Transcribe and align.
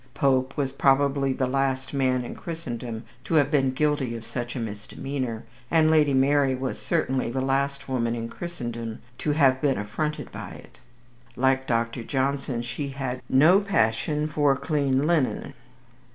Pope 0.15 0.57
was 0.57 0.71
probably 0.71 1.31
the 1.31 1.45
last 1.45 1.93
man 1.93 2.25
in 2.25 2.33
Christendom 2.33 3.03
to 3.23 3.35
have 3.35 3.51
been 3.51 3.69
guilty 3.69 4.15
of 4.15 4.25
such 4.25 4.55
a 4.55 4.59
misdemeanour, 4.59 5.43
and 5.69 5.91
Lady 5.91 6.15
Mary 6.15 6.55
was 6.55 6.79
certainly 6.81 7.29
the 7.29 7.39
last 7.39 7.87
woman 7.87 8.15
in 8.15 8.27
Christendom 8.27 8.97
to 9.19 9.33
have 9.33 9.61
been 9.61 9.77
affronted 9.77 10.31
by 10.31 10.53
it. 10.53 10.79
Like 11.35 11.67
Dr. 11.67 12.01
Johnson, 12.03 12.63
she 12.63 12.87
had 12.89 13.21
"no 13.29 13.59
passion 13.59 14.27
for 14.27 14.55
clean 14.55 15.05
linen." 15.05 15.53